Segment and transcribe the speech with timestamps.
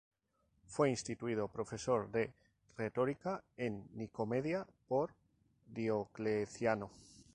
[0.65, 2.33] Fue instituido profesor de
[2.75, 5.13] retórica en Nicomedia por
[5.67, 6.89] Diocleciano.